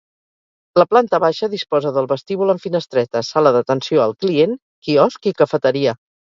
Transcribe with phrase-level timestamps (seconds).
[0.81, 4.57] La planta baixa disposa del vestíbul amb finestretes, sala d'atenció al client,
[4.89, 5.97] quiosc i cafeteria.